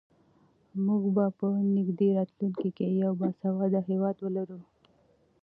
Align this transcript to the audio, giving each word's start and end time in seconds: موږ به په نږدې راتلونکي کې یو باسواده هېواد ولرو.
موږ 0.85 1.03
به 1.15 1.25
په 1.37 1.47
نږدې 1.75 2.07
راتلونکي 2.17 2.69
کې 2.77 2.85
یو 3.03 3.11
باسواده 3.19 3.79
هېواد 3.89 4.17
ولرو. 4.21 4.59